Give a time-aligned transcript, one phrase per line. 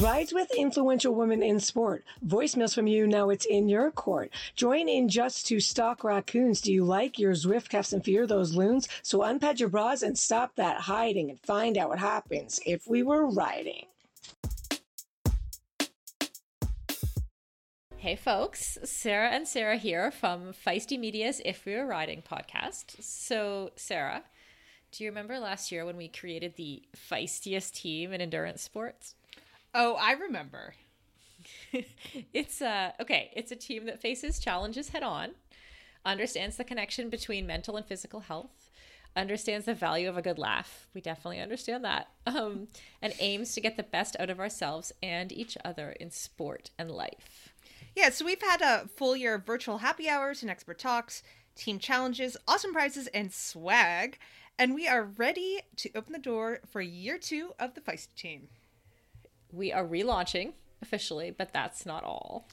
[0.00, 2.04] Rides with influential women in sport.
[2.26, 3.06] Voicemails from you.
[3.06, 4.30] Now it's in your court.
[4.56, 6.62] Join in just to stalk raccoons.
[6.62, 8.88] Do you like your Zwift cuffs and fear those loons?
[9.02, 13.02] So unpad your bras and stop that hiding and find out what happens if we
[13.02, 13.84] were riding.
[17.98, 23.02] Hey folks, Sarah and Sarah here from Feisty Media's If We Were Riding podcast.
[23.02, 24.22] So, Sarah,
[24.92, 29.14] do you remember last year when we created the feistiest team in endurance sports?
[29.74, 30.74] Oh, I remember.
[32.32, 35.30] it's uh okay, it's a team that faces challenges head on,
[36.04, 38.70] understands the connection between mental and physical health,
[39.16, 40.86] understands the value of a good laugh.
[40.94, 42.08] We definitely understand that.
[42.26, 42.68] Um,
[43.02, 46.88] and aims to get the best out of ourselves and each other in sport and
[46.88, 47.52] life.
[47.96, 51.24] Yeah, so we've had a full year of virtual happy hours and expert talks,
[51.56, 54.18] team challenges, awesome prizes, and swag.
[54.58, 58.48] And we are ready to open the door for year two of the Feisty team
[59.52, 62.48] we are relaunching officially, but that's not all.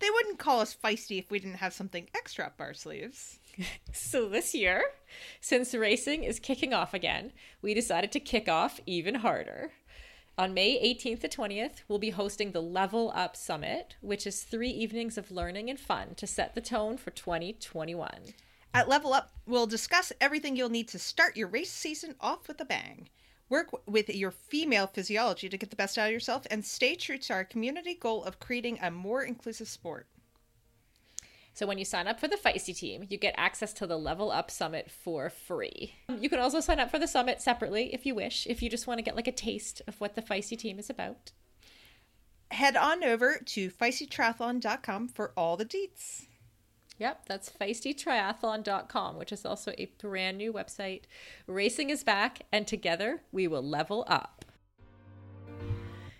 [0.00, 3.38] They wouldn't call us feisty if we didn't have something extra up our sleeves.
[3.92, 4.82] so this year,
[5.40, 9.72] since racing is kicking off again, we decided to kick off even harder.
[10.38, 14.70] On May 18th to 20th, we'll be hosting the Level Up Summit, which is three
[14.70, 18.08] evenings of learning and fun to set the tone for 2021.
[18.72, 22.58] At Level Up, we'll discuss everything you'll need to start your race season off with
[22.60, 23.10] a bang.
[23.50, 27.18] Work with your female physiology to get the best out of yourself and stay true
[27.18, 30.06] to our community goal of creating a more inclusive sport.
[31.52, 34.30] So when you sign up for the Feisty team, you get access to the Level
[34.30, 35.94] Up Summit for free.
[36.08, 38.70] Um, you can also sign up for the summit separately if you wish, if you
[38.70, 41.32] just want to get like a taste of what the Feisty team is about.
[42.52, 46.26] Head on over to feistytriathlon.com for all the deets.
[47.00, 51.04] Yep, that's feistytriathlon.com, which is also a brand new website.
[51.46, 54.44] Racing is back, and together we will level up.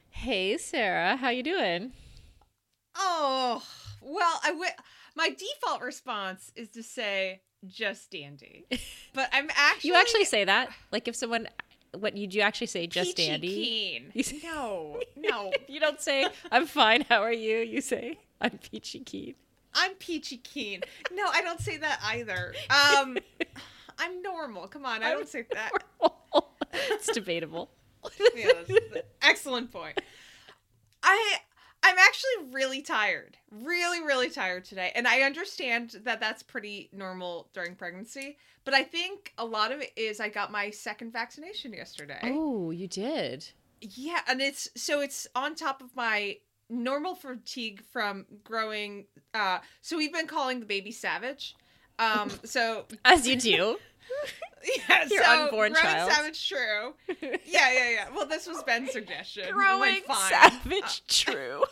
[0.09, 1.93] Hey, Sarah, how you doing?
[2.97, 3.63] Oh,
[4.01, 4.71] well, I w-
[5.15, 8.65] my default response is to say just dandy,
[9.15, 11.47] but I'm actually you actually say that like if someone
[11.99, 13.49] what you you actually say just Peachy dandy?
[13.49, 14.13] Keen.
[14.15, 17.05] You say, no, no, you don't say I'm fine.
[17.07, 17.59] How are you?
[17.59, 19.35] You say I'm peachy keen.
[19.75, 20.83] I'm peachy keen.
[21.13, 22.55] No, I don't say that either.
[22.71, 23.19] Um,
[23.99, 24.67] I'm normal.
[24.69, 25.73] Come on, I don't say that.
[26.73, 27.71] it's debatable.
[28.35, 28.53] yeah,
[29.23, 30.01] excellent point.
[31.03, 31.39] I
[31.83, 33.37] I'm actually really tired.
[33.51, 34.93] Really, really tired today.
[34.95, 39.81] And I understand that that's pretty normal during pregnancy, but I think a lot of
[39.81, 42.21] it is I got my second vaccination yesterday.
[42.23, 43.49] Oh, you did.
[43.81, 46.37] Yeah, and it's so it's on top of my
[46.71, 51.55] normal fatigue from growing uh so we've been calling the baby savage.
[51.99, 53.77] Um so as you do.
[54.89, 56.11] Yeah Your so unborn growing child.
[56.13, 56.95] savage true.
[57.47, 58.07] Yeah yeah yeah.
[58.15, 59.45] Well this was ben's suggestion.
[59.53, 60.31] Growing fine.
[60.31, 61.65] savage Uh, true.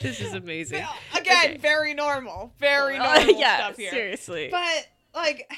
[0.00, 0.84] This is amazing.
[1.16, 1.56] Again Okay.
[1.58, 2.52] very normal.
[2.58, 3.90] Very Uh, normal yeah stuff here.
[3.90, 4.48] seriously.
[4.50, 5.50] But like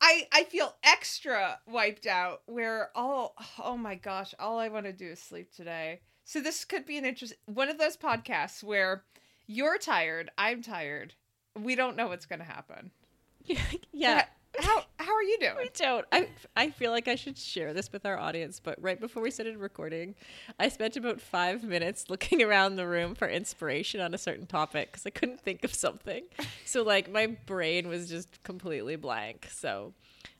[0.00, 4.92] I I feel extra wiped out where all oh my gosh, all I want to
[4.92, 6.00] do is sleep today.
[6.24, 9.04] So this could be an interest one of those podcasts where
[9.46, 11.14] you're tired, I'm tired.
[11.58, 12.90] We don't know what's going to happen.
[13.92, 14.26] yeah
[14.58, 15.68] How how are you We doing?
[15.74, 16.06] don't.
[16.10, 19.30] I, I feel like I should share this with our audience, but right before we
[19.30, 20.14] started recording,
[20.58, 24.90] I spent about five minutes looking around the room for inspiration on a certain topic
[24.90, 26.24] because I couldn't think of something.
[26.64, 29.48] So, like, my brain was just completely blank.
[29.50, 29.94] So,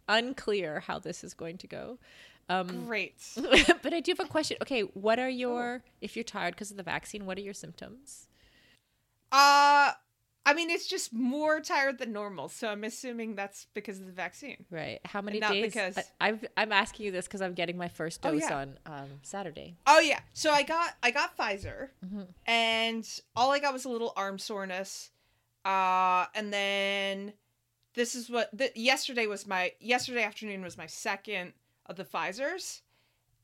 [0.09, 1.99] unclear how this is going to go.
[2.51, 3.15] Um, Great.
[3.83, 4.59] but I do have a question.
[4.63, 8.27] Okay, what are your, if you're tired because of the vaccine, what are your symptoms?
[9.33, 9.93] Uh
[10.51, 12.49] I mean it's just more tired than normal.
[12.49, 14.65] So I'm assuming that's because of the vaccine.
[14.71, 14.99] Right.
[15.05, 15.67] How many Not days?
[15.67, 18.57] because- I, I've, I'm asking you this because I'm getting my first Oh, dose yeah.
[18.57, 19.77] on um, Saturday.
[19.87, 20.21] Oh yeah.
[20.33, 22.29] So I got I got Pfizer, Mhm.
[22.47, 25.11] and all I got was a little arm soreness,
[25.67, 27.35] uh, and then
[27.95, 31.53] this is what the, yesterday was my yesterday afternoon was my second
[31.87, 32.81] of the Pfizer's,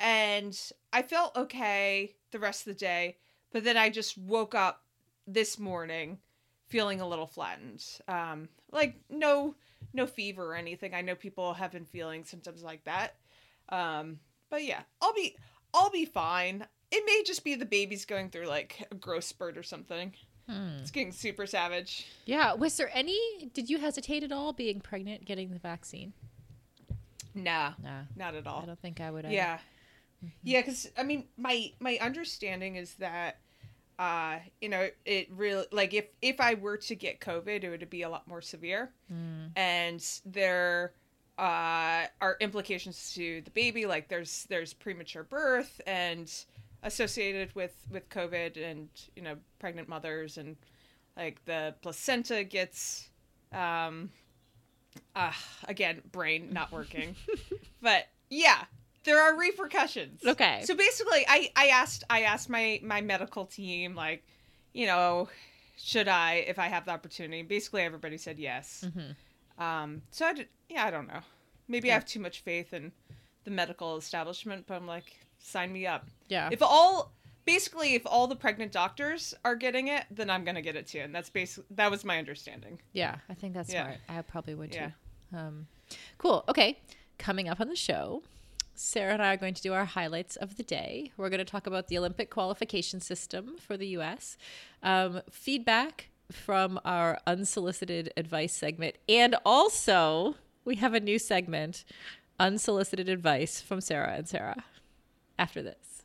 [0.01, 0.59] and
[0.93, 3.19] I felt okay the rest of the day,
[3.53, 4.85] but then I just woke up
[5.27, 6.19] this morning
[6.69, 7.85] feeling a little flattened.
[8.09, 9.55] Um, like no
[9.93, 10.95] no fever or anything.
[10.95, 13.15] I know people have been feeling symptoms like that.
[13.69, 14.19] Um,
[14.51, 15.37] but yeah, I'll be
[15.73, 16.67] I'll be fine.
[16.91, 20.13] it may just be the baby's going through like a growth spurt or something.
[20.49, 20.79] Hmm.
[20.81, 22.07] It's getting super savage.
[22.27, 22.53] Yeah.
[22.55, 23.19] Was there any?
[23.55, 26.13] Did you hesitate at all being pregnant, getting the vaccine?
[27.35, 28.03] Nah, Nah.
[28.15, 28.63] not at all.
[28.63, 29.25] I don't think I would.
[29.25, 29.35] either.
[29.35, 29.59] Yeah.
[30.43, 33.39] Yeah, because I mean, my my understanding is that,
[33.99, 37.89] uh, you know, it really like if if I were to get COVID, it would
[37.91, 39.51] be a lot more severe, Mm.
[39.57, 40.93] and there
[41.39, 43.87] uh, are implications to the baby.
[43.87, 46.31] Like there's there's premature birth and
[46.83, 50.57] associated with with COVID, and you know, pregnant mothers, and
[51.17, 53.09] like the placenta gets,
[53.53, 54.11] um,
[55.15, 55.33] uh,
[55.69, 57.15] again, brain not working,
[57.83, 58.65] but yeah
[59.05, 60.25] there are repercussions.
[60.25, 60.63] Okay.
[60.65, 64.25] So basically, I I asked I asked my my medical team like,
[64.73, 65.29] you know,
[65.77, 67.43] should I if I have the opportunity?
[67.43, 68.85] Basically, everybody said yes.
[68.87, 69.63] Mhm.
[69.63, 70.03] Um.
[70.11, 71.21] So I did, yeah I don't know.
[71.69, 71.95] Maybe Yeah.
[71.95, 72.93] I have too much faith in
[73.45, 76.07] the medical establishment, but I'm like, sign me up.
[76.29, 76.49] Yeah.
[76.51, 77.13] If all
[77.45, 81.01] basically if all the pregnant doctors are getting it, then I'm gonna get it too,
[81.01, 82.81] and that's basically that was my understanding.
[82.93, 83.85] Yeah, I think that's Yeah.
[83.85, 83.99] smart.
[84.09, 84.79] I probably would too.
[84.79, 84.91] Yeah.
[85.47, 85.67] Um,
[86.19, 86.45] cool.
[86.49, 86.79] Okay.
[87.19, 88.23] Coming up on the show,
[88.75, 91.13] Sarah and I are going to do our highlights of the day.
[91.17, 94.37] We're going to talk about the Olympic qualification system for the U.S.,
[94.83, 100.35] um, feedback from our unsolicited advice segment, and also
[100.65, 101.85] we have a new segment,
[102.41, 104.65] unsolicited advice from Sarah and Sarah.
[105.39, 106.03] After this.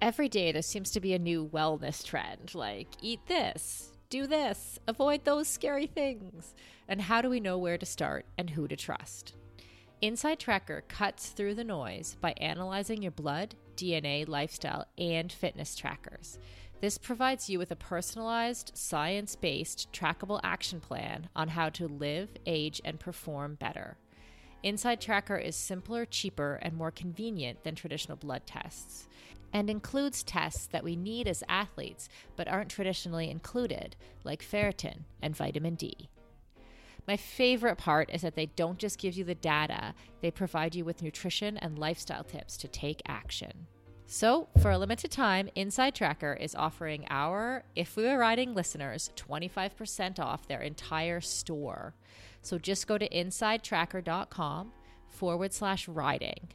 [0.00, 4.78] Every day there seems to be a new wellness trend like eat this, do this,
[4.86, 6.54] avoid those scary things.
[6.88, 9.34] And how do we know where to start and who to trust?
[10.02, 16.38] InsideTracker cuts through the noise by analyzing your blood, DNA, lifestyle, and fitness trackers.
[16.82, 22.28] This provides you with a personalized, science based, trackable action plan on how to live,
[22.44, 23.96] age, and perform better.
[24.62, 29.08] InsideTracker is simpler, cheaper, and more convenient than traditional blood tests,
[29.54, 35.34] and includes tests that we need as athletes but aren't traditionally included, like ferritin and
[35.34, 36.10] vitamin D.
[37.06, 40.84] My favorite part is that they don't just give you the data, they provide you
[40.84, 43.66] with nutrition and lifestyle tips to take action.
[44.08, 50.20] So, for a limited time, InsideTracker is offering our If We Were Riding listeners 25%
[50.20, 51.94] off their entire store.
[52.42, 54.72] So just go to insidetracker.com
[55.08, 56.48] forward slash riding.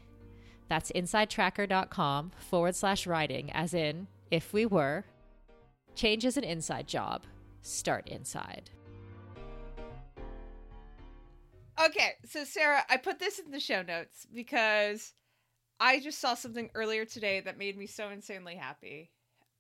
[0.70, 5.04] That's insidetracker.com forward slash riding, as in, if we were.
[5.94, 7.26] Change is an inside job.
[7.62, 8.70] Start inside.
[11.86, 15.14] Okay, so Sarah, I put this in the show notes because
[15.80, 19.10] I just saw something earlier today that made me so insanely happy.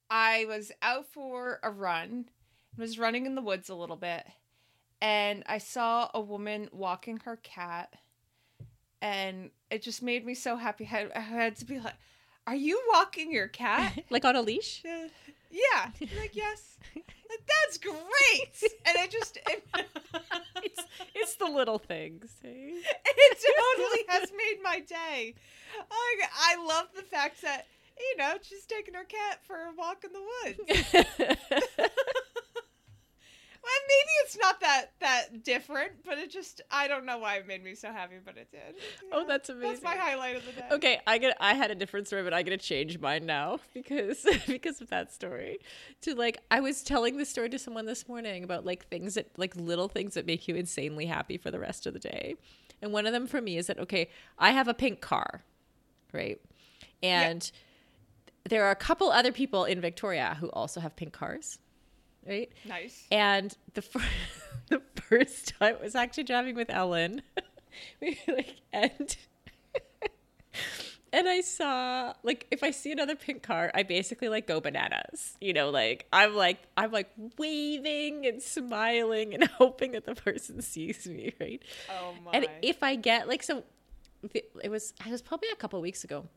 [0.09, 4.23] I was out for a run, and was running in the woods a little bit,
[5.01, 7.95] and I saw a woman walking her cat,
[9.01, 10.83] and it just made me so happy.
[10.83, 11.95] I had, I had to be like,
[12.45, 14.83] "Are you walking your cat?" like on a leash?
[14.85, 15.07] Uh,
[15.49, 15.89] yeah,
[16.19, 16.77] like yes,
[17.47, 18.71] that's great.
[18.85, 19.65] And I just, it,
[20.63, 20.83] It's
[21.15, 22.29] it's the little things.
[22.43, 22.47] eh?
[22.49, 25.33] it totally has made my day.
[25.89, 26.15] I,
[26.53, 27.65] I love the fact that
[27.99, 31.89] you know she's taking her cat for a walk in the woods.
[33.63, 37.47] Well, maybe it's not that that different, but it just I don't know why it
[37.47, 38.75] made me so happy, but it did.
[39.11, 39.25] Oh, Yeah.
[39.27, 39.83] that's That's amazing.
[39.83, 40.67] That's my highlight of the day.
[40.71, 41.37] Okay, I get.
[41.39, 45.13] I had a different story, but I gotta change mine now because because of that
[45.13, 45.59] story.
[46.01, 49.27] To like, I was telling this story to someone this morning about like things that
[49.37, 52.35] like little things that make you insanely happy for the rest of the day,
[52.81, 54.09] and one of them for me is that okay,
[54.39, 55.43] I have a pink car,
[56.13, 56.41] right,
[57.03, 57.51] and
[58.49, 61.59] there are a couple other people in Victoria who also have pink cars,
[62.27, 63.07] right, Nice.
[63.11, 64.01] and the fir-
[64.69, 67.21] the first time I was actually driving with Ellen,
[68.01, 69.15] we like and
[71.13, 75.37] and I saw like if I see another pink car, I basically like go bananas.
[75.41, 80.61] You know, like I'm like I'm like waving and smiling and hoping that the person
[80.61, 81.61] sees me, right?
[81.89, 82.31] Oh my.
[82.33, 83.63] And if I get like so,
[84.33, 86.27] it was it was probably a couple weeks ago.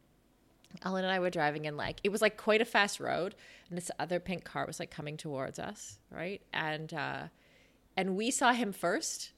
[0.82, 3.34] Ellen and I were driving in like it was like quite a fast road,
[3.68, 6.42] and this other pink car was like coming towards us, right?
[6.52, 7.22] And uh,
[7.96, 9.32] and we saw him first,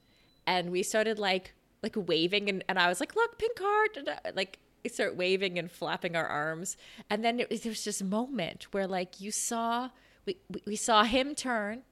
[0.46, 4.02] and we started like like waving, and, and I was like, "Look, pink car!" da,
[4.02, 6.76] da," Like we start waving and flapping our arms,
[7.10, 9.90] and then it was, there was this moment where like you saw
[10.26, 11.82] we, we saw him turn,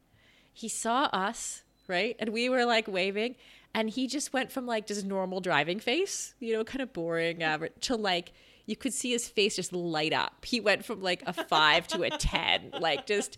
[0.53, 2.17] he saw us, right?
[2.19, 3.37] And we were like waving,
[3.75, 7.43] and he just went from like just normal driving face, you know, kind of boring
[7.43, 8.33] average, to like
[8.66, 10.44] you could see his face just light up.
[10.44, 13.37] He went from like a five to a 10, like just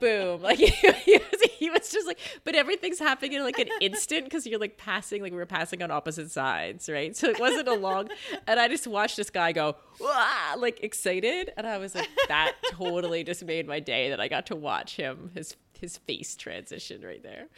[0.00, 0.40] boom.
[0.42, 4.46] Like he, was, he was just like, but everything's happening in like an instant because
[4.46, 7.14] you're like passing, like we were passing on opposite sides, right?
[7.16, 8.08] So it wasn't a long,
[8.46, 10.54] and I just watched this guy go, Wah!
[10.56, 11.52] like excited.
[11.56, 14.96] And I was like, that totally just made my day that I got to watch
[14.96, 17.48] him, his his face transition right there.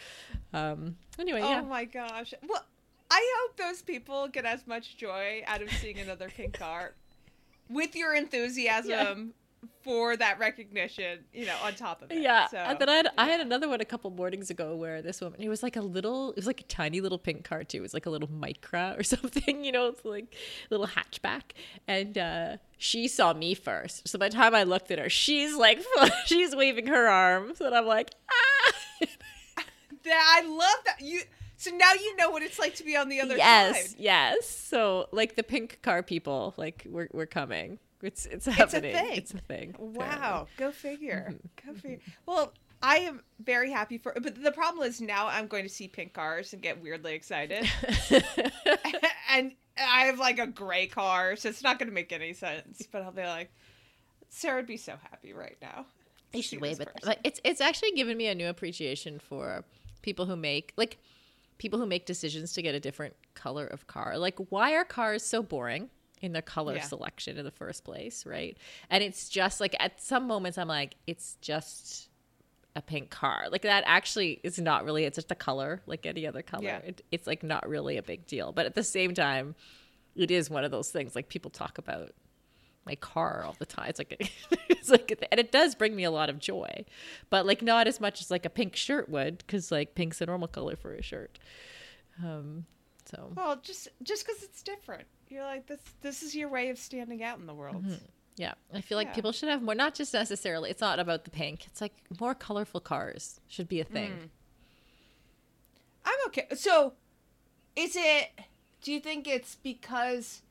[0.53, 1.61] Um, anyway, Oh yeah.
[1.61, 2.33] my gosh.
[2.49, 2.65] Well,
[3.11, 6.95] I hope those people get as much joy out of seeing another pink car
[7.75, 9.35] with your enthusiasm
[9.83, 12.23] for that recognition, you know, on top of it.
[12.23, 15.03] Yeah, So, and then I had I had another one a couple mornings ago where
[15.03, 17.65] this woman it was like a little it was like a tiny little pink car
[17.65, 17.79] too.
[17.79, 20.35] It was like a little micra or something, you know, it's like
[20.71, 21.53] a little hatchback.
[21.87, 24.09] And uh she saw me first.
[24.09, 25.83] So by the time I looked at her, she's like
[26.27, 28.73] she's waving her arms and I'm like, ah
[30.05, 31.23] that, I love that you.
[31.65, 33.95] So now you know what it's like to be on the other Yes, side.
[33.99, 34.35] yes.
[34.37, 34.49] yes.
[34.49, 37.79] So like the pink car people, like we're we're coming.
[38.03, 38.93] It's it's a happening.
[38.95, 39.17] thing.
[39.17, 39.75] It's a thing.
[39.79, 41.29] Wow, go figure.
[41.31, 41.73] Mm-hmm.
[41.73, 42.01] Go figure.
[42.27, 42.53] Well,
[42.83, 46.13] I am very happy for, but the problem is now I'm going to see pink
[46.13, 47.67] cars and get weirdly excited,
[49.31, 52.87] and I have like a gray car, so it's not going to make any sense.
[52.93, 53.51] But I'll be like,
[54.29, 55.87] Sarah would be so happy right now.
[56.35, 56.93] You should wave person.
[57.05, 59.65] Like, it's it's actually given me a new appreciation for
[60.03, 60.99] people who make like
[61.59, 64.19] people who make decisions to get a different color of car.
[64.19, 65.89] Like why are cars so boring
[66.21, 66.83] in their color Yeah.
[66.83, 68.57] selection in the first place, right?
[68.91, 72.09] And it's just like at some moments I'm like it's just
[72.77, 73.47] a pink car.
[73.53, 76.65] Like that actually is not really it's just a color like any other color.
[76.65, 76.79] Yeah.
[76.79, 78.53] It, it's like not really a big deal.
[78.53, 79.55] But at the same time
[80.17, 82.13] it is one of those things like people talk about
[82.87, 83.89] my car all the time.
[83.89, 84.33] It's like
[84.69, 86.85] it's like, and it does bring me a lot of joy,
[87.31, 90.27] but like not as much as like a pink shirt would, because like pink's a
[90.27, 91.39] normal color for a shirt.
[92.23, 92.67] Um,
[93.07, 95.81] so Well, just just because it's different, you're like this.
[96.03, 97.85] This is your way of standing out in the world.
[98.37, 99.15] yeah, I feel like Yeah.
[99.15, 99.75] people should have more.
[99.75, 100.71] Not just necessarily.
[100.71, 101.67] It's not about the pink.
[101.67, 104.11] It's like more colorful cars should be a thing.
[104.13, 104.29] Mm.
[106.07, 106.47] I'm okay.
[106.55, 106.93] So,
[107.77, 108.31] is it?
[108.83, 110.43] Do you think it's because?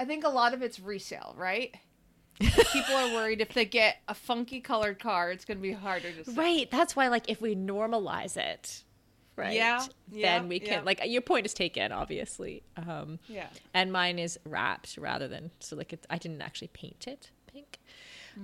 [0.00, 1.74] I think a lot of it's resale, right?
[2.40, 6.10] People are worried if they get a funky colored car, it's going to be harder
[6.12, 6.34] to sell.
[6.34, 6.68] Right.
[6.70, 8.82] That's why, like, if we normalize it,
[9.36, 9.52] right?
[9.54, 10.80] Yeah, yeah, Then we can, yeah.
[10.84, 12.62] like, your point is taken, obviously.
[12.76, 13.46] Um, Yeah.
[13.74, 17.78] and mine is wrapped rather than so like it, I didn't actually paint it pink,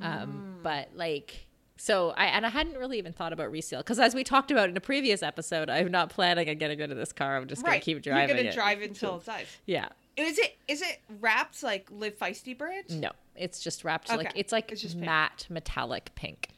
[0.02, 1.47] um, but like
[1.81, 4.69] so I and I hadn't really even thought about resale because as we talked about
[4.69, 7.37] in a previous episode, I'm not planning on getting rid of this car.
[7.37, 8.55] I'm just gonna keep driving You're gonna it.
[8.55, 9.47] drive until it dies.
[9.67, 10.56] Yeah, Is it?
[10.66, 13.00] Is it wrapped like Live Feisty brand?
[13.00, 15.06] no, it's just wrapped like it's like It's just pink.
[15.06, 16.48] matte metallic pink.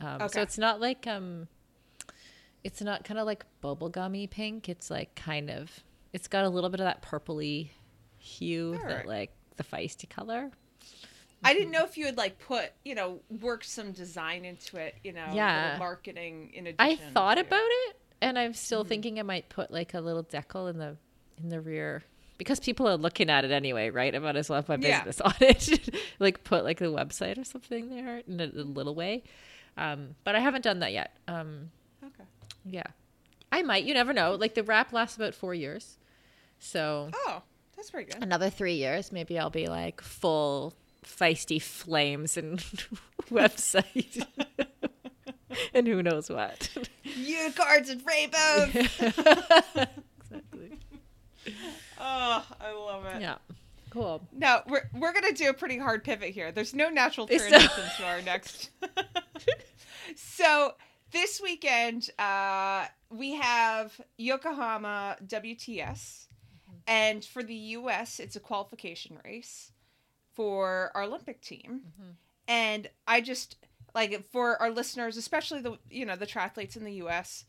[0.00, 1.48] Um, So it's not like um,
[2.64, 4.68] it's not kind of like bubblegummy pink.
[4.68, 5.70] It's like kind of
[6.12, 7.68] it's got a little bit of that purpley
[8.18, 10.50] hue that like the feisty color.
[11.42, 14.96] I didn't know if you would like put, you know, work some design into it,
[15.02, 15.76] you know, Yeah.
[15.78, 16.76] marketing in addition.
[16.78, 20.22] I thought to- about it, and I'm still thinking I might put like a little
[20.24, 20.96] decal in the
[21.42, 22.02] in the rear
[22.40, 24.14] because people are looking at it anyway, right?
[24.14, 25.04] I might as well have my Yeah.
[25.04, 28.94] business on it, like put like the website or something there in a, a little
[28.94, 29.22] way.
[29.76, 31.14] Um, but I haven't done that yet.
[31.28, 31.70] Um,
[32.02, 32.24] Okay.
[32.64, 32.84] yeah,
[33.52, 33.84] I might.
[33.84, 34.34] You never know.
[34.36, 35.98] Like the wrap lasts about four years,
[36.58, 37.42] so Oh,
[37.76, 38.22] that's pretty good.
[38.22, 40.72] another three years, maybe I'll be like full
[41.04, 42.58] feisty flames and
[43.30, 44.24] website.
[45.74, 46.68] And who knows what?
[47.02, 48.68] Unicorns and rainbows.
[50.30, 50.78] exactly.
[52.00, 53.20] Oh, I love it.
[53.20, 53.36] Yeah.
[53.90, 54.22] Cool.
[54.32, 56.52] Now we're we're gonna do a pretty hard pivot here.
[56.52, 58.70] There's no natural transition to our next.
[60.14, 60.74] so
[61.12, 66.26] this weekend, uh, we have Yokohama WTS,
[66.86, 69.72] and for the U.S., it's a qualification race
[70.34, 71.80] for our Olympic team.
[72.46, 73.56] And I just
[73.94, 77.44] like for our listeners, especially the you know the triathletes in the U.S.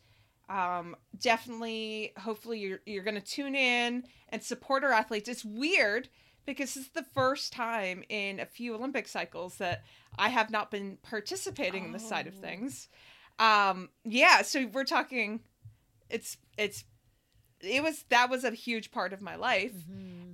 [0.51, 5.29] Um, definitely, hopefully, you're you're gonna tune in and support our athletes.
[5.29, 6.09] It's weird
[6.45, 9.83] because it's the first time in a few Olympic cycles that
[10.17, 12.41] I have not been participating in this side of Oh.
[12.41, 12.89] things.
[13.39, 15.39] Um, yeah, so we're talking.
[16.09, 16.83] It's it's
[17.61, 19.73] it was that was a huge part of my life,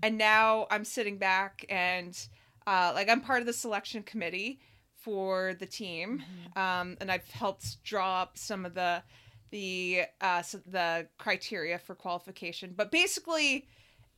[0.01, 2.17] and now I'm sitting back and
[2.65, 4.59] uh, like I'm part of the selection committee
[4.95, 6.23] for the team,
[6.55, 9.03] um, and I've helped draw up some of the
[9.49, 12.73] the uh, so the criteria for qualification.
[12.75, 13.67] But basically,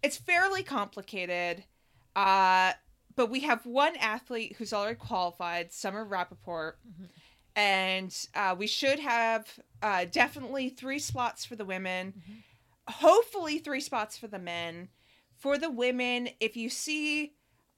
[0.04, 1.64] it's fairly complicated.
[2.16, 2.74] Uh,
[3.16, 6.74] but we have one athlete who's already qualified, Summer Rappaport,
[7.56, 12.14] and uh, we should have uh, definitely three spots for the women,
[12.88, 14.90] hopefully three spots for the men.
[15.36, 17.34] For the women, if you see,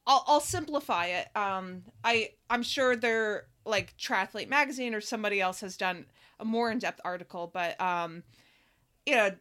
[0.05, 1.36] I'll, I'll simplify it.
[1.36, 6.05] Um, I I'm sure they're like Triathlete Magazine or somebody else has done
[6.41, 8.24] a more in depth article, but um,
[9.05, 9.31] you know,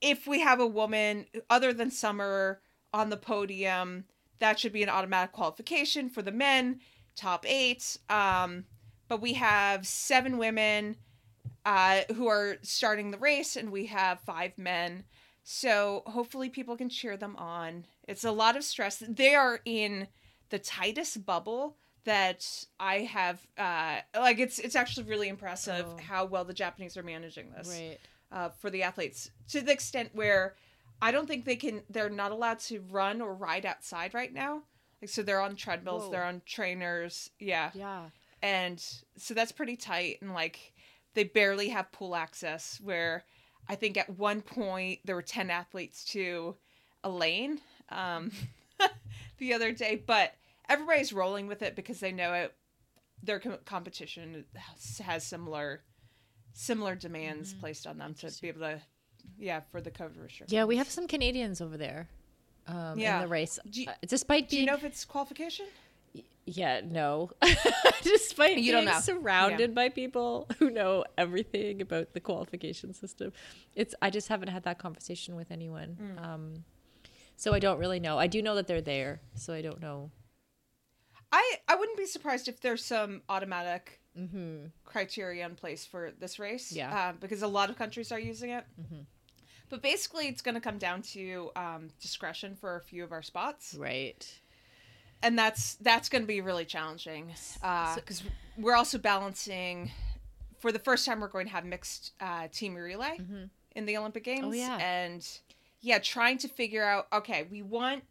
[0.00, 2.60] if we have a woman other than Summer
[2.92, 4.04] on the podium,
[4.38, 6.80] that should be an automatic qualification for the men,
[7.16, 7.96] top eight.
[8.08, 8.64] Um,
[9.08, 10.96] but we have seven women
[11.64, 15.04] uh, who are starting the race, and we have five men.
[15.42, 17.86] So hopefully people can cheer them on.
[18.06, 19.02] It's a lot of stress.
[19.06, 20.08] They are in
[20.50, 21.76] the tightest bubble
[22.08, 23.38] that I have.
[23.58, 25.98] Uh, like it's it's actually really impressive Oh.
[26.02, 27.98] how well the Japanese are managing this Right.
[28.32, 30.54] uh, for the athletes to the extent where
[31.02, 31.82] I don't think they can.
[31.90, 34.62] They're not allowed to run or ride outside right now.
[35.02, 36.04] Like so, they're on treadmills.
[36.04, 36.10] Whoa.
[36.10, 37.30] They're on trainers.
[37.38, 38.06] Yeah, Yeah.
[38.42, 38.82] and
[39.16, 40.16] so that's pretty tight.
[40.22, 40.72] And like
[41.14, 42.80] they barely have pool access.
[42.82, 43.24] Where
[43.68, 46.56] I think at one point there were ten athletes to
[47.04, 47.60] a lane
[47.90, 48.32] um,
[49.38, 50.34] the other day, but
[50.68, 52.54] everybody's rolling with it because they know it.
[53.22, 55.82] Their com- competition has, has similar
[56.52, 58.80] similar demands placed on them to be able to
[59.38, 60.52] yeah for the COVID restrictions.
[60.52, 62.08] Yeah, we have some Canadians over there.
[62.66, 63.16] Um, Yeah.
[63.16, 65.66] in the race, you- Uh, despite Do being you know if it's qualification?
[66.44, 67.30] Yeah, no.
[68.02, 69.00] Despite You being don't know.
[69.00, 73.32] surrounded by people who know everything about the qualification system,
[73.74, 75.96] it's I just haven't had that conversation with anyone.
[76.00, 76.24] Mm.
[76.26, 76.64] Um,
[77.36, 78.18] so I don't really know.
[78.18, 80.10] I do know that they're there, so I don't know.
[81.32, 84.66] I I wouldn't be surprised if there's some automatic Mm-hmm.
[84.84, 86.72] criteria in place for this race.
[86.72, 86.92] Yeah.
[86.92, 88.64] uh, because a lot of countries are using it.
[89.68, 93.22] But basically, it's going to come down to um, discretion for a few of our
[93.22, 94.26] spots, Right.
[95.22, 97.32] and that's that's going to be really challenging
[97.94, 98.24] because
[98.56, 99.92] we're also balancing.
[100.58, 103.18] For the first time, we're going to have mixed uh, team relay
[103.76, 104.40] in the Olympic Games.
[104.40, 104.50] Mm-hmm.
[104.72, 104.78] Oh, yeah.
[104.78, 105.24] and
[105.80, 107.06] yeah, trying to figure out.
[107.12, 108.02] Okay, we want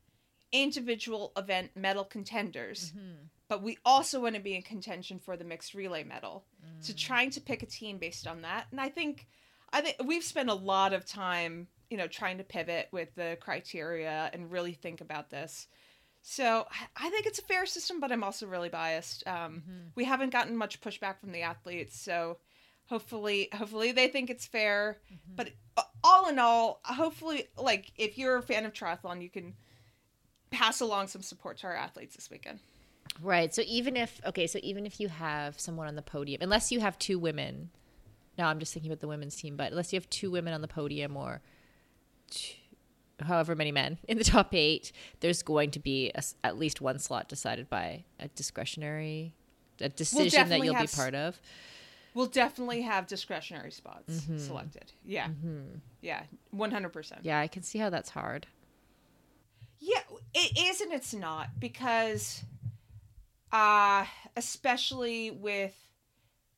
[0.52, 3.26] individual event medal contenders, Mm-hmm.
[3.48, 6.46] but we also want to be in contention for the mixed relay medal.
[6.80, 6.98] So Mm.
[6.98, 9.28] trying to pick a team based on that, and I think,
[9.74, 13.38] I think we've spent a lot of time, you know, trying to pivot with the
[13.42, 15.68] criteria and really think about this.
[16.22, 19.26] So I- I think it's a fair system, but I'm also really biased.
[19.28, 19.88] Um, Mm-hmm.
[19.96, 22.38] We haven't gotten much pushback from the athletes, so
[22.88, 24.98] hopefully, hopefully they think it's fair.
[25.12, 25.36] Mm-hmm.
[25.36, 29.56] But uh, all in all, hopefully, like if you're a fan of triathlon, you can
[30.52, 32.60] pass along some support to our athletes this weekend.
[33.22, 33.54] Right.
[33.54, 36.80] So even if okay, so even if you have someone on the podium, unless you
[36.82, 37.70] have two women,
[38.38, 40.62] now I'm just thinking about the women's team, but unless you have two women on
[40.62, 41.42] the podium or
[42.30, 42.54] two,
[43.22, 47.00] however many men in the top eight, there's going to be a at least one
[47.00, 49.34] slot decided by a discretionary,
[49.82, 51.40] a decision that definitely you'll be have s- part of.
[52.14, 54.38] We'll definitely have discretionary spots Mm-hmm.
[54.40, 54.92] selected.
[55.06, 55.28] Yeah.
[56.02, 56.24] Yeah.
[56.56, 57.12] 100%.
[57.22, 58.48] Yeah, I can see how that's hard.
[60.34, 62.44] It is and it's not because
[63.52, 65.74] uh especially with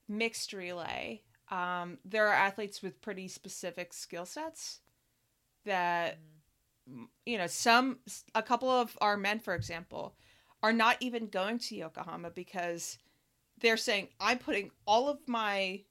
[0.08, 4.80] mixed relay, um there are athletes with pretty specific skill sets
[5.66, 6.18] that
[6.88, 8.00] m- you know, some
[8.36, 10.16] a couple of our men for example
[10.62, 12.98] are not even going to Yokohama because
[13.62, 15.82] they're saying I'm putting all of my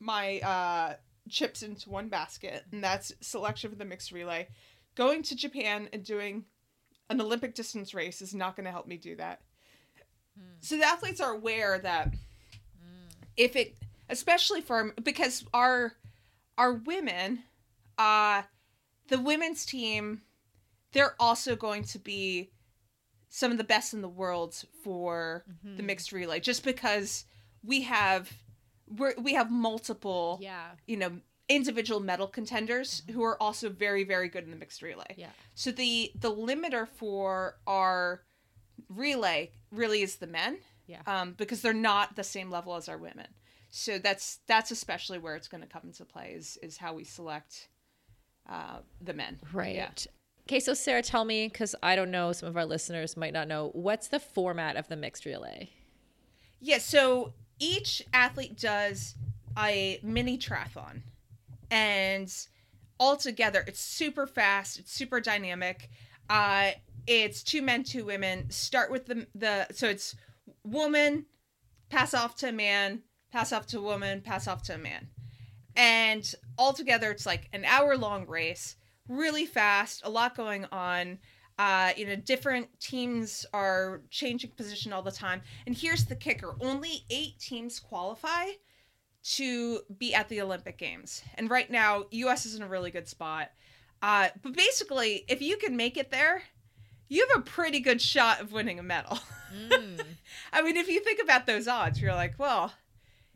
[0.00, 0.94] my uh
[1.28, 4.48] chips into one basket and that's selection for the mixed relay.
[4.94, 6.44] Going to Japan and doing
[7.10, 9.40] an Olympic distance race is not going to help me do that.
[10.36, 10.44] Hmm.
[10.60, 13.08] So the athletes are aware that hmm.
[13.36, 13.76] if it,
[14.08, 15.94] especially for because our
[16.56, 17.44] our women,
[17.96, 18.42] uh,
[19.08, 20.22] the women's team,
[20.92, 22.50] they're also going to be
[23.28, 25.86] some of the best in the world for the mm-hmm.
[25.86, 27.24] mixed relay, just because
[27.64, 28.32] we have
[28.96, 30.70] we're, we have multiple Yeah.
[30.86, 35.14] you know individual medal contenders who are also very very good in the mixed relay.
[35.16, 35.28] Yeah.
[35.54, 38.22] So the the limiter for our
[38.88, 40.58] relay really is the men.
[40.86, 41.02] Yeah.
[41.06, 43.26] Um, because they're not the same level as our women.
[43.70, 47.04] So that's that's especially where it's going to come into play is is how we
[47.04, 47.68] select
[48.48, 49.38] uh, the men.
[49.52, 49.74] Right.
[49.74, 49.90] Yeah.
[50.48, 53.48] Okay, so Sarah, tell me, because I don't know, some of our listeners might not
[53.48, 55.68] know, what's the format of the mixed relay?
[56.58, 59.14] Yeah, so each athlete does
[59.58, 61.02] a mini triathlon.
[61.70, 62.32] And
[62.98, 65.90] altogether, it's super fast, it's super dynamic.
[66.28, 66.72] Uh,
[67.06, 68.50] it's two men, two women.
[68.50, 70.14] Start with the the so it's
[70.64, 71.26] woman,
[71.88, 73.02] pass off to a man,
[73.32, 75.08] pass off to a woman, pass off to a man.
[75.74, 78.76] And altogether it's like an hour long race,
[79.08, 81.18] really fast, a lot going on.
[81.58, 85.42] Uh, you know, different teams are changing position all the time.
[85.66, 88.46] And here's the kicker only eight teams qualify
[89.36, 91.22] to be at the Olympic Games.
[91.34, 93.50] And right now, US is in a really good spot.
[94.02, 96.42] Uh, but basically, if you can make it there,
[97.08, 99.18] you have a pretty good shot of winning a medal.
[99.54, 100.00] Mm.
[100.52, 102.72] I mean, if you think about those odds, you're like, well,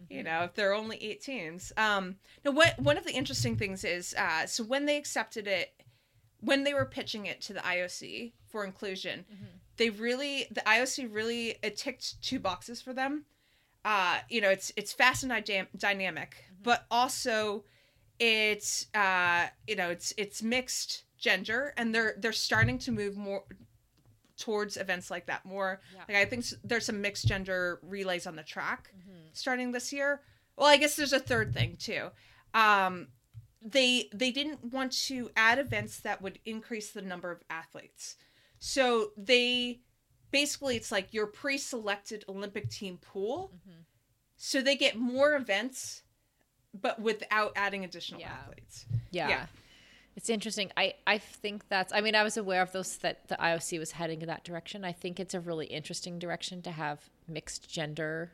[0.03, 0.15] Mm-hmm.
[0.15, 1.73] you know, if there are only eight teams.
[1.77, 5.73] Um, now, what one of the interesting things is, uh, so when they accepted it,
[6.41, 9.45] when they were pitching it to the IOC for inclusion, Mm-hmm.
[9.77, 13.27] they really, the IOC really, it ticked two boxes for them.
[13.85, 16.63] Uh, you know, it's it's fast and dy- dynamic, Mm-hmm.
[16.63, 17.65] but also
[18.19, 23.43] it's uh, you know, it's it's mixed gender, and they're they're starting to move more
[24.39, 25.81] towards events like that more.
[25.95, 26.03] Yeah.
[26.09, 29.19] Like I think there's some mixed gender relays on the track Mm-hmm.
[29.33, 30.21] starting this year.
[30.57, 32.09] Well, I guess there's a third thing too.
[32.55, 33.09] Um,
[33.65, 38.17] they they didn't want to add events that would increase the number of athletes,
[38.59, 39.81] so they
[40.33, 43.53] basically it's like your pre-selected Olympic team pool.
[43.55, 43.81] Mm-hmm.
[44.37, 46.03] So they get more events,
[46.75, 48.33] but without adding additional Yeah.
[48.33, 48.87] athletes.
[49.13, 49.29] Yeah.
[49.29, 49.47] Yeah.
[50.17, 50.73] It's interesting.
[50.77, 53.93] I, I think that's, I mean, I was aware of those that the IOC was
[53.93, 54.85] heading in that direction.
[54.85, 58.33] I think it's a really interesting direction to have mixed gender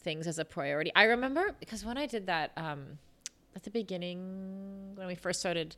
[0.00, 0.90] things as a priority.
[0.96, 2.98] I remember because when I did that um,
[3.54, 5.76] at the beginning, when we first started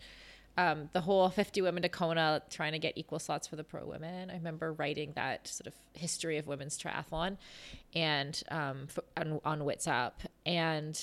[0.57, 3.85] um, the whole 50 women to Kona trying to get equal slots for the pro
[3.85, 7.39] women, I remember writing that sort of history of women's triathlon
[7.95, 8.87] and um,
[9.17, 10.13] on, on WhatsApp.
[10.47, 11.01] And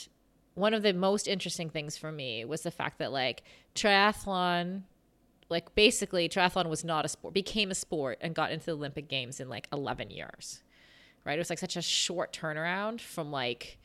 [0.53, 3.43] one of the most interesting things for me was the fact that like
[3.75, 4.83] triathlon
[5.49, 9.07] like basically triathlon was not a sport became a sport and got into the olympic
[9.07, 10.61] games in like 11 years
[11.25, 13.77] right it was like such a short turnaround from like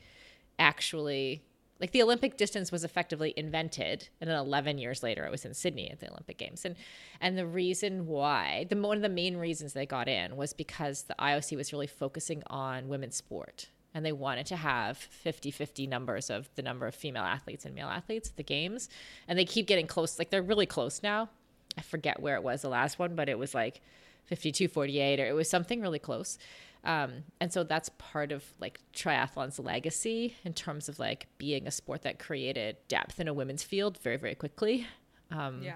[0.59, 1.41] actually
[1.79, 5.53] like the olympic distance was effectively invented and then 11 years later it was in
[5.53, 6.65] sydney at the olympic games.
[6.65, 6.75] And
[7.21, 11.03] and the reason why the one of the main reasons they got in was because
[11.03, 16.29] the ioc was really focusing on women's sport and they wanted to have 50-50 numbers
[16.29, 18.89] of the number of female athletes and male athletes at the games.
[19.27, 21.29] And they keep getting close like they're really close now.
[21.77, 23.81] I forget where it was the last one but it was like
[24.25, 26.37] 52 48 or it was something really close
[26.83, 31.71] um, and so that's part of like triathlon's legacy in terms of like being a
[31.71, 34.85] sport that created depth in a women's field very very quickly
[35.31, 35.75] um, Yeah.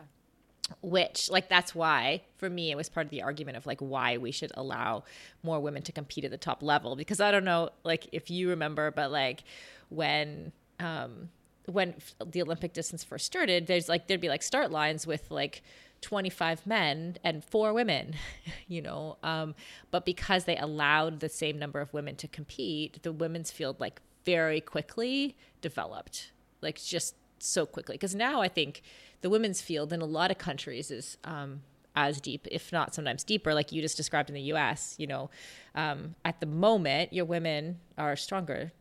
[0.82, 4.18] which like that's why for me it was part of the argument of like why
[4.18, 5.04] we should allow
[5.44, 8.50] more women to compete at the top level because i don't know like if you
[8.50, 9.44] remember but like
[9.90, 11.30] when um
[11.66, 11.94] when
[12.26, 15.62] the olympic distance first started there's like there'd be like start lines with like
[16.02, 18.16] 25 men and four women
[18.68, 19.54] you know um
[19.92, 24.02] but because they allowed the same number of women to compete the women's field like
[24.26, 27.96] very quickly developed like just so quickly.
[27.96, 28.82] Because now i think
[29.22, 31.62] the women's field in a lot of countries is um,
[31.96, 35.30] as deep if not sometimes deeper like you just described in the us you know
[35.76, 38.72] um, at the moment your women are stronger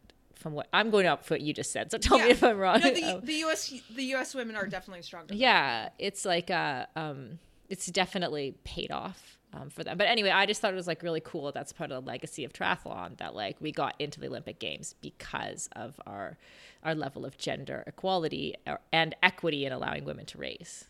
[0.40, 2.59] from what i'm going up for what you just said so tell me if i'm
[2.59, 3.72] wrong No, the, the U.S.
[3.94, 4.35] the U.S.
[4.35, 5.35] women are definitely stronger.
[5.35, 10.46] yeah it's like uh um it's definitely paid off um, for them but anyway i
[10.46, 13.35] just thought it was like really cool that's part of the legacy of triathlon that
[13.35, 16.38] like we got into the olympic games because of our
[16.85, 18.55] our level of gender equality
[18.92, 20.85] and equity in allowing women to race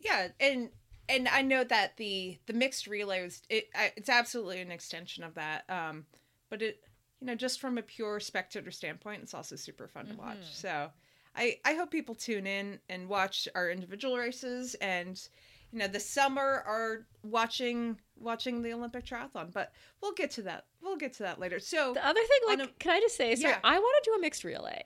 [0.00, 0.70] Yeah, and
[1.08, 5.64] and I know that the the mixed relays it it's absolutely an extension of that.
[5.68, 6.06] Um,
[6.50, 6.80] but it
[7.20, 10.38] you know just from a pure spectator standpoint, it's also super fun to watch.
[10.52, 10.90] So
[11.34, 15.20] I I hope people tune in and watch our individual races and
[15.72, 19.52] you know this summer are watching watching the Olympic triathlon.
[19.52, 20.64] But we'll get to that.
[20.82, 21.58] We'll get to that later.
[21.58, 23.60] So the other thing like a- can i just say sorry, Yeah.
[23.64, 24.82] i want to do a mixed relay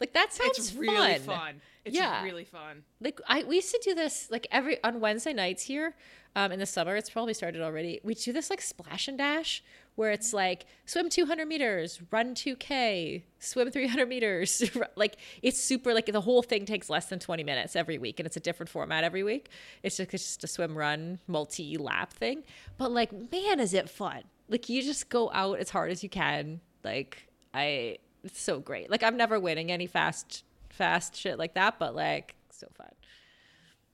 [0.00, 1.36] like that sounds it's really fun.
[1.38, 1.60] fun.
[1.84, 2.22] It's Yeah.
[2.24, 2.84] really fun.
[3.00, 5.94] like I we used to do this like every on Wednesday nights here
[6.36, 9.62] um in the summer it's probably started already we do this like splash and dash
[9.98, 14.62] where it's like swim 200 meters run 2k swim 300 meters.
[14.94, 18.26] Like it's super like the whole thing takes less than 20 minutes every week and
[18.26, 19.48] it's a different format every week.
[19.82, 22.44] It's just, it's just a swim run multi lap thing.
[22.76, 24.22] But like man is it fun.
[24.48, 26.60] Like you just go out as hard as you can.
[26.84, 28.90] Like i it's so great.
[28.92, 32.92] Like i'm never winning any fast fast shit like that but like so fun.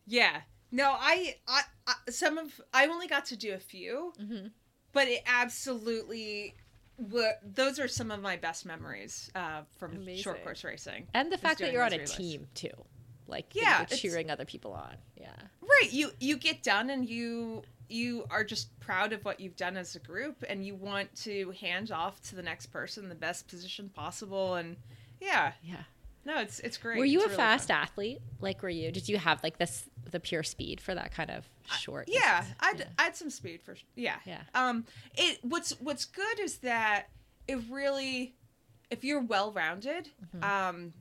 [0.07, 0.43] Yeah.
[0.71, 4.49] No, I, I, I some of I only got to do a few, Mm-hmm.
[4.95, 5.23] But it
[5.75, 6.55] absolutely.
[6.97, 10.23] Were, those are some of my best memories uh, from Amazing.
[10.23, 11.09] short course racing.
[11.13, 12.13] and the fact that you're on a relays.
[12.15, 12.71] team too
[13.27, 15.31] like Yeah, cheering other people on yeah
[15.61, 15.93] Right.
[15.93, 19.97] You you get done and you you are just proud of what you've done as
[19.97, 23.89] a group and you want to hand off to the next person the best position
[23.89, 24.77] possible and
[25.21, 25.83] yeah yeah
[26.25, 27.77] no it's it's great were you It's a really fast fun.
[27.79, 31.31] athlete like were you did you have like this the pure speed for that kind
[31.31, 32.59] of short yeah distance?
[32.61, 32.85] I'd, yeah.
[32.99, 34.41] I'd some speed for yeah Yeah.
[34.55, 34.85] um
[35.17, 37.07] it what's what's good is that
[37.49, 38.35] it really
[38.91, 40.45] if you're well rounded Mm-hmm.
[40.45, 40.93] um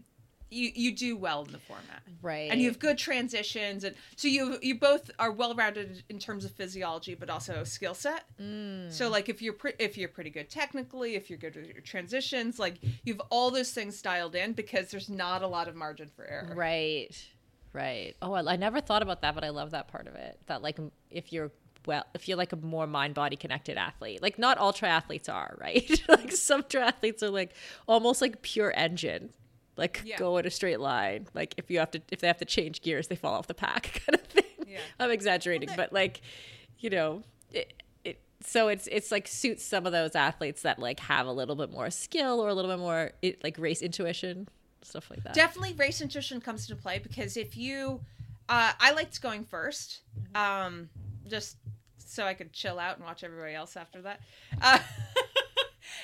[0.54, 2.04] you you do well in the format.
[2.22, 2.52] Right.
[2.52, 6.46] And you have good transitions and so you you both are well rounded in terms
[6.46, 8.26] of physiology but also skill set.
[8.42, 8.92] Mm.
[8.92, 11.82] So like if you're pre- if you're pretty good technically, if you're good with your
[11.82, 15.76] transitions, like you have all those things dialed in because there's not a lot of
[15.76, 16.54] margin for error.
[16.56, 17.16] Right.
[17.74, 18.16] Right.
[18.22, 20.40] Oh, I, I never thought about that, but I love that part of it.
[20.46, 21.52] That like if you're
[21.86, 25.56] well, if you're like a more mind body connected athlete, like not all triathletes are,
[25.60, 26.02] right?
[26.08, 27.54] like some triathletes are like
[27.88, 29.32] almost like pure engine,
[29.78, 30.18] like Yeah.
[30.18, 31.28] go in a straight line.
[31.34, 33.54] Like if you have to, if they have to change gears, they fall off the
[33.54, 34.44] pack, kind of thing.
[34.68, 34.80] Yeah.
[35.00, 36.22] I'm exaggerating, but like,
[36.80, 38.20] you know, it, it.
[38.42, 41.72] So it's it's like suits some of those athletes that like have a little bit
[41.72, 44.48] more skill or a little bit more it, like race intuition,
[44.82, 45.34] stuff like that.
[45.34, 48.02] Definitely race intuition comes into play because if you
[48.50, 50.02] uh I liked going first.
[50.36, 50.90] Um
[51.28, 51.58] just
[52.06, 54.20] so I could chill out and watch everybody else after that.
[54.62, 54.80] Uh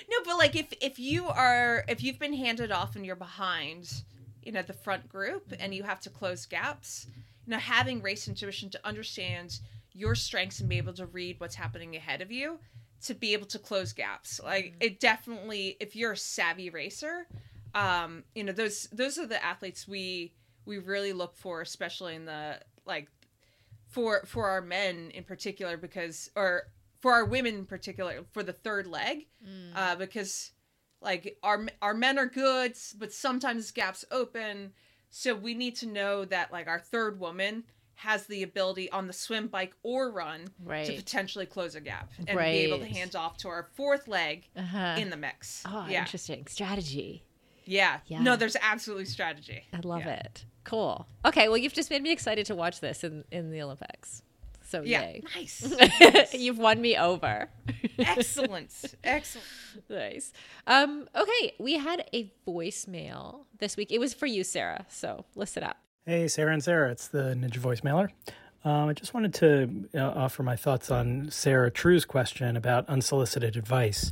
[0.09, 4.03] No, but like if if you are if you've been handed off and you're behind,
[4.43, 7.07] you know, the front group and you have to close gaps,
[7.45, 9.59] you know, having race intuition to understand
[9.93, 12.59] your strengths and be able to read what's happening ahead of you
[13.05, 14.39] to be able to close gaps.
[14.43, 17.27] Like it definitely if you're a savvy racer,
[17.73, 20.33] um, you know, those those are the athletes we
[20.65, 23.07] we really look for, especially in the like
[23.87, 26.67] for for our men in particular because or
[26.99, 29.27] for our women in particular for the third leg
[29.75, 30.51] uh, because
[31.01, 34.73] like our our men are good but sometimes gaps open
[35.09, 37.63] so we need to know that like our third woman
[37.95, 40.45] has the ability on the swim bike or run
[40.85, 44.47] to potentially close a gap and be able to hand off to our fourth leg
[44.55, 44.95] Uh-huh.
[44.97, 46.47] in the mix Oh, yeah interesting.
[46.47, 47.23] Strategy.
[47.65, 48.21] yeah Yeah.
[48.21, 50.15] no there's absolutely strategy I love Yeah.
[50.25, 50.45] it.
[50.65, 51.07] Cool.
[51.25, 54.21] Okay, well you've just made me excited to watch this in, in the Olympics.
[54.69, 55.23] So yeah yay.
[55.35, 57.49] nice you've won me over.
[57.97, 58.71] excellent
[59.03, 59.47] excellent
[59.89, 60.31] nice.
[60.67, 63.91] Um, okay, we had a voicemail this week.
[63.91, 64.85] It was for you, Sarah.
[64.89, 65.77] So listen up.
[66.05, 68.09] Hey, Sarah and Sarah, it's the Ninja Voicemailer.
[68.65, 73.55] Um, I just wanted to uh, offer my thoughts on Sarah True's question about unsolicited
[73.55, 74.11] advice.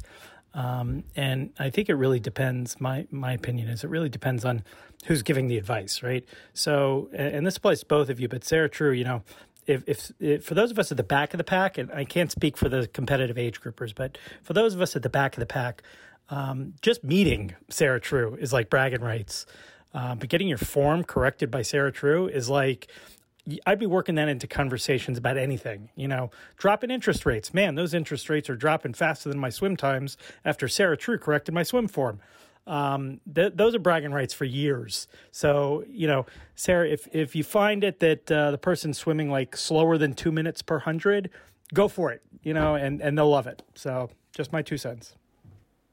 [0.53, 2.79] Um, and I think it really depends.
[2.79, 4.63] My my opinion is it really depends on
[5.05, 6.25] who's giving the advice, right?
[6.53, 9.21] So, and and this applies to both of you, but Sarah True, you know,
[9.67, 12.05] if, if if for those of us at the back of the pack, and I
[12.05, 15.35] can't speak for the competitive age groupers, but for those of us at the back
[15.35, 15.83] of the pack,
[16.29, 19.45] um, just meeting Sarah True is like bragging rights.
[19.93, 22.87] Uh, but getting your form corrected by Sarah True is like
[23.65, 25.89] I'd be working that into conversations about anything.
[25.95, 27.53] You know, dropping interest rates.
[27.53, 31.53] Man, those interest rates are dropping faster than my swim times after Sarah True corrected
[31.53, 32.19] my swim form.
[32.67, 35.07] Um, th- those are bragging rights for years.
[35.31, 36.25] So, you know,
[36.55, 40.31] Sarah, if if you find it that uh, the person's swimming like slower than two
[40.31, 41.29] minutes per hundred,
[41.73, 42.21] go for it.
[42.43, 43.63] You know, and and they'll love it.
[43.73, 45.15] So, just my two cents.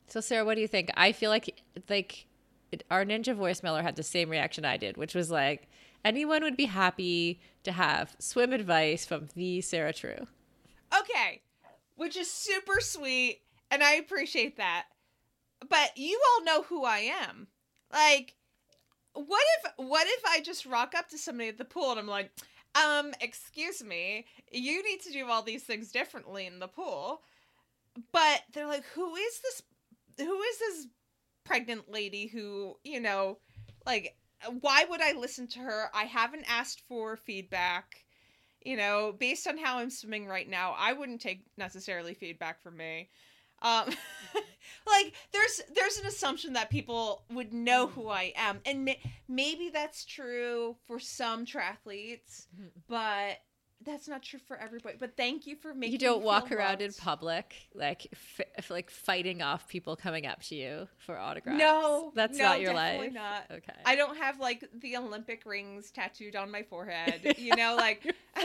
[0.06, 0.90] So Sarah, what do you think?
[0.96, 2.26] I feel like like
[2.72, 5.68] it, our ninja voicemailer had the same reaction I did, which was like
[6.04, 10.26] anyone would be happy to have swim advice from the Sarah True.
[10.96, 11.40] Okay,
[11.96, 14.86] which is super sweet, and I appreciate that.
[15.68, 17.48] But you all know who I am.
[17.92, 18.34] Like,
[19.14, 22.08] what if what if I just rock up to somebody at the pool and I'm
[22.08, 22.32] like,
[22.74, 27.22] um, excuse me, you need to do all these things differently in the pool.
[28.12, 29.62] But they're like, who is this
[30.18, 30.86] who is this
[31.44, 33.38] pregnant lady who, you know,
[33.86, 34.16] like
[34.60, 35.90] why would I listen to her?
[35.94, 38.04] I haven't asked for feedback
[38.64, 42.76] you know, based on how I'm swimming right now, I wouldn't take necessarily feedback from
[42.76, 43.10] me.
[43.64, 43.86] Um,
[44.86, 49.70] like there's there's an assumption that people would know who I am, and may- maybe
[49.70, 52.46] that's true for some triathletes,
[52.86, 53.38] but
[53.84, 54.96] that's not true for everybody.
[54.98, 55.92] But thank you for making.
[55.92, 60.54] You don't walk around in public like f- like fighting off people coming up to
[60.54, 61.58] you for autographs.
[61.58, 63.14] No, that's no, not your definitely life.
[63.14, 63.44] Not.
[63.50, 63.80] Okay.
[63.86, 67.34] I don't have like the Olympic rings tattooed on my forehead.
[67.44, 68.14] You know, like.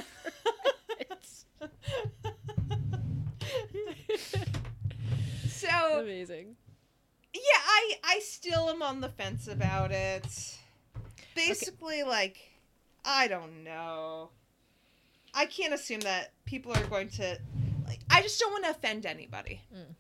[5.60, 6.56] so Amazing.
[7.34, 10.26] yeah, I I still am on the fence about it.
[11.36, 12.38] Basically, like
[13.06, 14.30] I don't know.
[15.34, 17.38] I can't assume that people are going to.
[17.88, 19.62] Like, I just don't want to offend anybody.
[19.76, 19.96] Mm.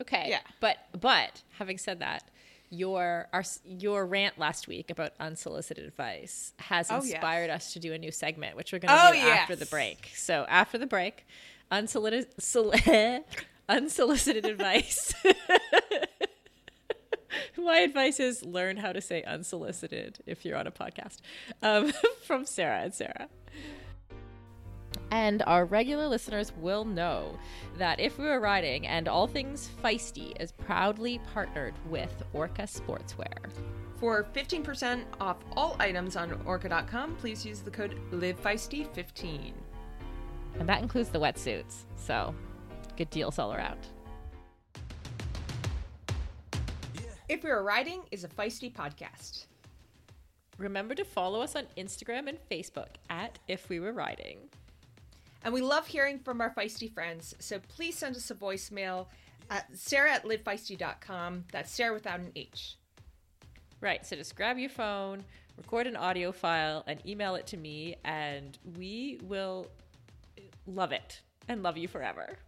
[0.00, 0.26] Okay.
[0.28, 0.40] Yeah.
[0.60, 2.24] But but having said that,
[2.70, 7.12] your our your rant last week about unsolicited advice has Oh, yes.
[7.12, 9.66] inspired us to do a new segment, which we're going to Oh, do after the
[9.66, 10.10] break.
[10.14, 11.26] So after the break,
[11.70, 12.28] unsolicited
[13.68, 15.14] unsolicited advice.
[17.56, 21.18] My advice is learn how to say unsolicited if you're on a podcast
[21.62, 21.92] um,
[22.24, 23.28] from Sarah and Sarah.
[25.10, 27.38] And our regular listeners will know
[27.78, 33.50] that If We Were Riding and All Things Feisty is proudly partnered with Orca Sportswear.
[33.98, 39.52] For 15% off all items on orca.com, please use the code LiveFeisty15.
[40.58, 41.84] And that includes the wetsuits.
[41.96, 42.34] So,
[43.02, 43.80] good deals all around.
[47.28, 49.46] If We Were Riding is a feisty podcast.
[50.56, 54.38] Remember to follow us on Instagram and Facebook at If We Were Riding.
[55.42, 59.06] And we love hearing from our feisty friends, so please send us a voicemail
[59.50, 61.46] at sarah at livefeisty.com.
[61.50, 62.76] That's Sarah without an H.
[63.80, 64.06] Right.
[64.06, 65.24] So just grab your phone,
[65.56, 69.66] record an audio file, and email it to me, and we will
[70.68, 72.38] love it and love you forever.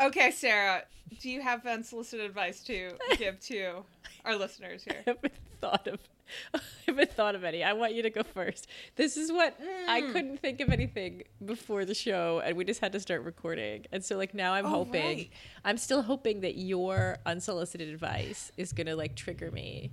[0.00, 0.82] Okay, Sarah,
[1.20, 3.84] do you have unsolicited advice to give to
[4.24, 5.02] our listeners here?
[5.06, 5.98] I haven't thought of
[6.54, 7.64] I haven't thought of any.
[7.64, 8.66] I want you to go first.
[8.96, 9.58] This is what
[9.88, 10.12] I Mm.
[10.12, 13.86] couldn't think of anything before the show, and we just had to start recording.
[13.92, 15.30] And so, like now, I'm Oh, hoping, right.
[15.64, 19.90] I'm still hoping that your unsolicited advice is gonna like trigger me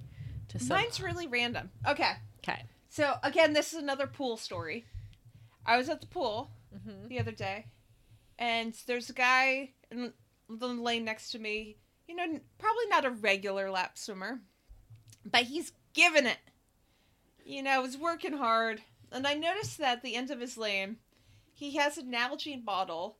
[0.49, 0.75] to some.
[0.77, 1.71] Mine's really random.
[1.87, 2.11] Okay.
[2.39, 2.63] Okay.
[2.89, 4.83] So again, this is another pool story.
[5.65, 6.51] I was at the pool
[7.07, 7.67] the other day,
[8.37, 10.13] and there's a guy in
[10.49, 11.77] the lane next to me.
[12.07, 14.41] You know, probably not a regular lap swimmer,
[15.25, 16.37] but he's giving it.
[17.43, 20.97] You know, he's working hard, and I noticed that at the end of his lane,
[21.53, 23.17] he has an Nalgene bottle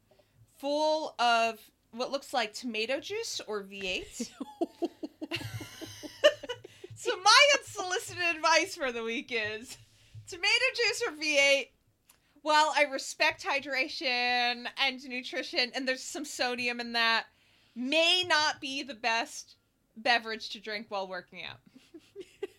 [0.57, 1.59] full of
[1.91, 4.29] what looks like tomato juice or V8.
[7.05, 9.77] So my unsolicited advice for the week is
[10.27, 11.67] tomato juice or V8.
[12.45, 17.25] While I respect hydration and nutrition, and there's some sodium in that,
[17.75, 19.55] may not be the best
[19.97, 21.57] beverage to drink while working out.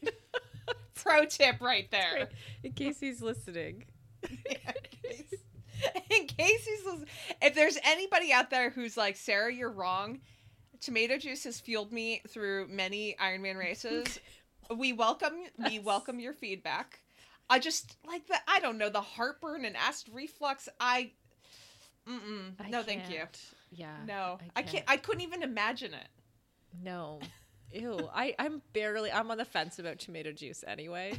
[0.97, 2.31] Pro tip right there.
[2.65, 3.85] In case he's listening.
[4.29, 4.37] in
[5.05, 5.35] case-
[6.11, 7.07] in case he's listening,
[7.41, 10.19] if there's anybody out there who's like Sarah, you're wrong.
[10.81, 14.19] Tomato juice has fueled me through many Ironman races.
[14.77, 16.99] we welcome we welcome your feedback.
[17.49, 20.69] I just like the I don't know the heartburn and acid reflux.
[20.81, 21.13] I,
[22.09, 23.17] mm-mm, I no, thank you.
[23.17, 23.41] can't.
[23.71, 23.97] Yeah.
[24.07, 24.85] No, I can't.
[24.89, 26.09] I couldn't even imagine it.
[26.83, 27.21] No.
[27.73, 28.09] Ew.
[28.15, 31.15] I, I'm barely I'm on the fence about tomato juice anyway.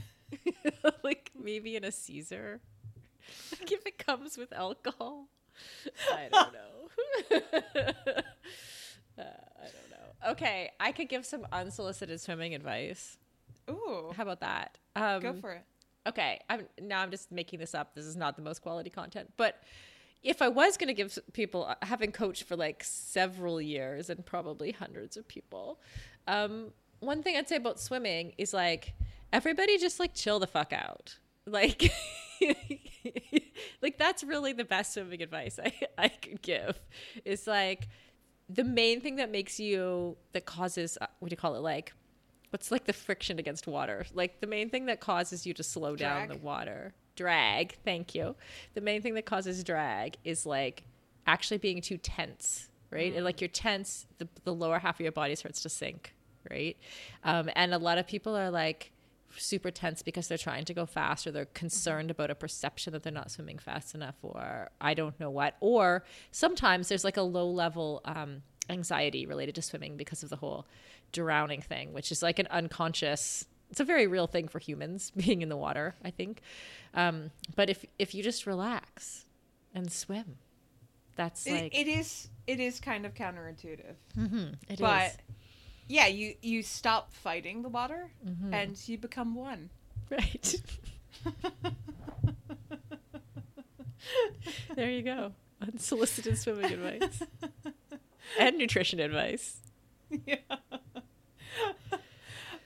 [1.03, 2.61] like maybe in a Caesar.
[3.59, 5.27] Like if it comes with alcohol.
[6.11, 6.53] I don't
[8.13, 8.21] know.
[9.19, 10.31] Uh, I don't know.
[10.33, 13.17] Okay, I could give some unsolicited swimming advice.
[13.67, 14.77] Ooh, How about that?
[14.95, 15.63] Um, go for it.
[16.07, 17.93] Okay i'm now i'm just making this up.
[17.95, 19.31] This is not the most quality content.
[19.37, 19.61] But
[20.23, 24.25] if i was going to give people uh, having coached for like several years and
[24.25, 25.79] probably hundreds of people
[26.27, 28.95] um, one thing i'd say about swimming is like
[29.33, 31.17] everybody just like chill the fuck out.
[31.45, 31.91] Like
[33.81, 36.79] like that's really the best swimming advice i i could give.
[37.23, 37.87] Is like
[38.49, 41.93] the main thing that makes you that causes uh, what do you call it like
[42.49, 44.05] what's like the friction against water?
[44.13, 46.93] Like the main thing that causes you to slow down the water.
[47.15, 47.75] Drag.
[47.83, 48.35] Thank you.
[48.73, 50.83] The main thing that causes drag is like
[51.25, 53.13] actually being too tense right?
[53.13, 56.13] And like you're tense the, the lower half of your body starts to sink
[56.49, 56.77] right?
[57.23, 58.91] Um, and a lot of people are like
[59.35, 63.03] super tense because they're trying to go fast or they're concerned about a perception that
[63.03, 65.55] they're not swimming fast enough or I don't know what.
[65.59, 70.35] Or sometimes there's like a low level um, anxiety related to swimming because of the
[70.37, 70.65] whole
[71.11, 73.45] drowning thing, which is like an unconscious.
[73.69, 76.41] It's a very real thing for humans being in the water, I think.
[76.93, 79.25] Um, but if if you just relax
[79.73, 80.37] and swim,
[81.15, 83.95] that's It, like it is it is kind of counterintuitive.
[84.69, 85.17] it but is.
[85.89, 88.53] yeah, you you stop fighting the water Mm-hmm.
[88.53, 89.69] and you become one.
[90.09, 90.55] right.
[94.75, 95.31] there you go.
[95.61, 97.21] Unsolicited swimming advice
[98.39, 99.57] and nutrition advice.
[100.25, 100.35] yeah.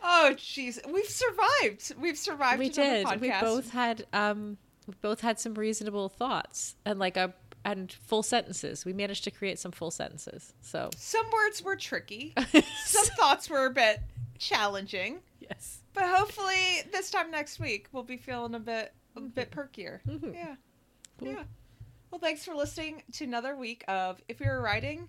[0.03, 1.93] Oh jeez, we've survived.
[1.99, 2.59] We've survived.
[2.59, 3.05] we did.
[3.05, 3.19] Podcast.
[3.21, 8.23] We both had um we both had some reasonable thoughts and like a and full
[8.23, 8.83] sentences.
[8.85, 10.53] We managed to create some full sentences.
[10.61, 12.33] So Some words were tricky.
[12.85, 13.99] Some thoughts were a bit
[14.39, 15.19] challenging.
[15.39, 15.81] yes.
[15.93, 19.99] But hopefully this time next week we'll be feeling a bit a bit perkier.
[20.07, 20.33] Mhm.
[20.33, 20.55] Yeah.
[21.19, 21.27] Cool.
[21.27, 21.43] Yeah.
[22.09, 25.07] Well, thanks for listening to another week of If You're Writing.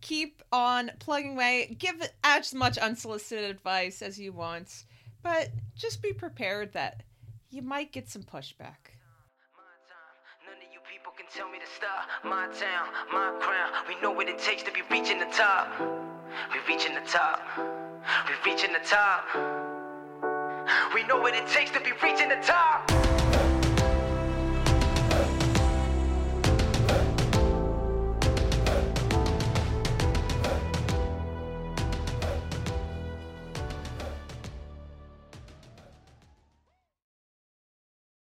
[0.00, 1.76] Keep on plugging away.
[1.78, 4.84] Give as much unsolicited advice as you want,
[5.22, 7.02] but just be prepared that
[7.50, 8.96] you might get some pushback.
[11.32, 12.08] Tell me to stop.
[12.24, 13.70] My town, my crown.
[13.86, 15.68] We know what it takes to be reaching the top.
[16.52, 17.40] We reaching the top.
[18.26, 19.24] We reaching the top.
[20.92, 23.19] We know what it takes to be reaching the top.